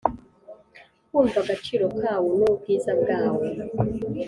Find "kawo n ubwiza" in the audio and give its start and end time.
2.01-2.91